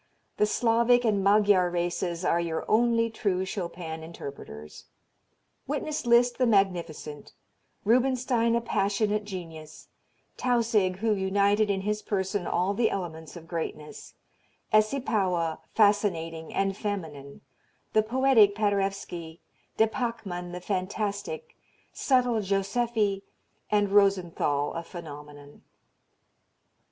The 0.37 0.47
Slavic 0.47 1.05
and 1.05 1.23
Magyar 1.23 1.69
races 1.69 2.25
are 2.25 2.39
your 2.39 2.65
only 2.67 3.07
true 3.11 3.45
Chopin 3.45 4.01
interpreters. 4.01 4.85
Witness 5.67 6.07
Liszt 6.07 6.39
the 6.39 6.47
magnificent, 6.47 7.33
Rubinstein 7.85 8.55
a 8.55 8.61
passionate 8.61 9.25
genius, 9.25 9.89
Tausig 10.37 10.95
who 10.95 11.13
united 11.13 11.69
in 11.69 11.81
his 11.81 12.01
person 12.01 12.47
all 12.47 12.73
the 12.73 12.89
elements 12.89 13.35
of 13.35 13.47
greatness, 13.47 14.15
Essipowa 14.73 15.59
fascinating 15.75 16.51
and 16.51 16.75
feminine, 16.75 17.41
the 17.93 18.01
poetic 18.01 18.55
Paderewski, 18.55 19.39
de 19.77 19.85
Pachmann 19.85 20.51
the 20.51 20.61
fantastic, 20.61 21.55
subtle 21.93 22.41
Joseffy, 22.41 23.21
and 23.69 23.91
Rosenthal 23.91 24.73
a 24.73 24.81
phenomenon. 24.81 25.61